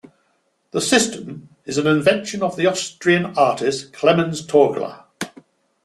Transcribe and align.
The 0.71 0.81
system 0.81 1.49
is 1.63 1.77
an 1.77 1.85
invention 1.85 2.41
of 2.41 2.55
the 2.55 2.65
Austrian 2.65 3.37
artist 3.37 3.93
Klemens 3.93 4.41
Torggler. 4.41 5.03